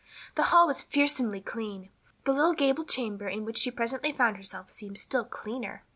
The 0.33 0.45
hall 0.45 0.65
was 0.65 0.81
fearsomely 0.81 1.41
clean; 1.41 1.89
the 2.25 2.33
little 2.33 2.53
gable 2.55 2.85
chamber 2.85 3.27
in 3.27 3.45
which 3.45 3.59
she 3.59 3.69
presently 3.69 4.11
found 4.11 4.35
herself 4.35 4.67
seemed 4.71 4.97
still 4.97 5.25
cleaner. 5.25 5.83